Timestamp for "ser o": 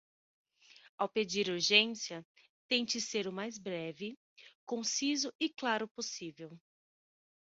2.99-3.31